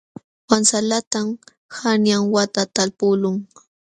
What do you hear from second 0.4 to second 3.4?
Wansalatam qanyan wata talpuqlun.